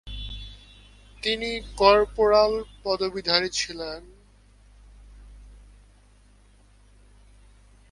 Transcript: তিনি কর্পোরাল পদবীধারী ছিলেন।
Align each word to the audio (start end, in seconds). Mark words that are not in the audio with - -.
তিনি 1.23 1.49
কর্পোরাল 1.77 2.53
পদবীধারী 2.83 3.49
ছিলেন। 3.49 4.01